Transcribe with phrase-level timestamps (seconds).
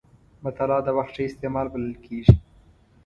[0.43, 2.35] مطالعه د وخت ښه استعمال بلل کېږي.